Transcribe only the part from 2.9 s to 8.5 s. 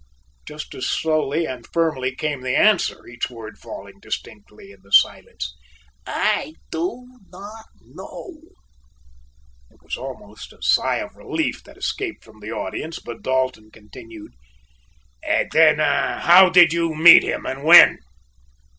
each word falling distinctly in the stillness. "I do not know."